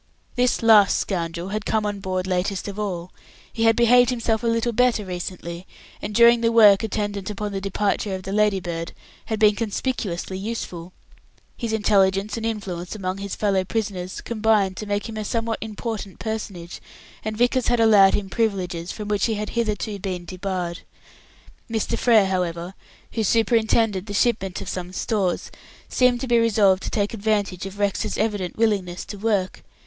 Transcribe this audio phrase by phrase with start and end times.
[0.35, 3.11] This last scoundrel had come on board latest of all.
[3.53, 5.67] He had behaved himself a little better recently,
[6.01, 8.93] and during the work attendant upon the departure of the Ladybird,
[9.25, 10.91] had been conspicuously useful.
[11.55, 16.17] His intelligence and influence among his fellow prisoners combined to make him a somewhat important
[16.17, 16.81] personage,
[17.23, 20.79] and Vickers had allowed him privileges from which he had been hitherto debarred.
[21.69, 21.95] Mr.
[21.95, 22.73] Frere, however,
[23.11, 25.51] who superintended the shipment of some stores,
[25.89, 29.61] seemed to be resolved to take advantage of Rex's evident willingness to work.